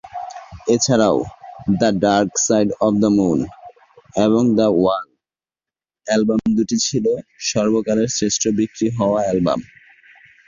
[0.67, 1.17] এছাড়াও
[1.79, 3.39] "the dark side of the moon"
[4.25, 5.07] এবং "the wall"
[6.07, 7.05] album দুটি ছিল
[7.49, 9.59] সর্বকালের শ্রেষ্ঠ-বিক্রি হওয়া অ্যালবাম।